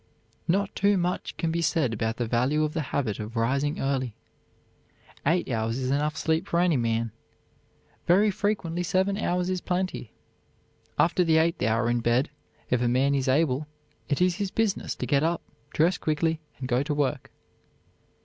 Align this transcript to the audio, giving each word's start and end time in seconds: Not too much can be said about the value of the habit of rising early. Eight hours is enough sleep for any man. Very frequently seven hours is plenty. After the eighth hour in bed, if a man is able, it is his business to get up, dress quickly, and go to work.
Not 0.47 0.73
too 0.73 0.97
much 0.97 1.37
can 1.37 1.51
be 1.51 1.61
said 1.61 1.93
about 1.93 2.17
the 2.17 2.25
value 2.25 2.63
of 2.63 2.73
the 2.73 2.81
habit 2.89 3.19
of 3.19 3.35
rising 3.35 3.79
early. 3.79 4.15
Eight 5.27 5.47
hours 5.47 5.77
is 5.77 5.91
enough 5.91 6.17
sleep 6.17 6.47
for 6.47 6.59
any 6.59 6.75
man. 6.75 7.11
Very 8.07 8.31
frequently 8.31 8.81
seven 8.81 9.15
hours 9.15 9.47
is 9.47 9.61
plenty. 9.61 10.11
After 10.97 11.23
the 11.23 11.37
eighth 11.37 11.61
hour 11.61 11.87
in 11.87 11.99
bed, 11.99 12.31
if 12.71 12.81
a 12.81 12.87
man 12.87 13.13
is 13.13 13.27
able, 13.27 13.67
it 14.09 14.23
is 14.23 14.37
his 14.37 14.49
business 14.49 14.95
to 14.95 15.05
get 15.05 15.21
up, 15.21 15.43
dress 15.69 15.99
quickly, 15.99 16.41
and 16.57 16.67
go 16.67 16.81
to 16.81 16.95
work. 16.95 17.29